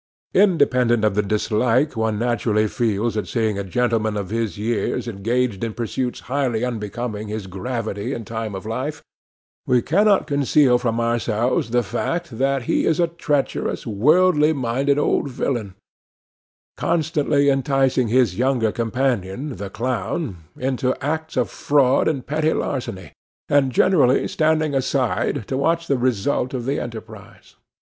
[0.33, 5.63] Independent of the dislike one naturally feels at seeing a gentleman of his years engaged
[5.63, 9.03] in pursuits highly unbecoming his gravity and time of life,
[9.67, 15.29] we cannot conceal from ourselves the fact that he is a treacherous, worldly minded old
[15.29, 15.75] villain,
[16.77, 23.13] constantly enticing his younger companion, the clown, into acts of fraud or petty larceny,
[23.47, 27.55] and generally standing aside to watch the result of the enterprise.